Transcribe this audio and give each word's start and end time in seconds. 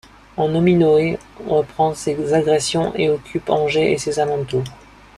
En 0.35 0.47
Nominoë 0.49 1.19
reprend 1.47 1.93
ses 1.93 2.33
agressions 2.33 2.91
et 2.95 3.11
occupe 3.11 3.51
Angers 3.51 3.91
et 3.91 3.99
ses 3.99 4.17
alentours. 4.17 4.63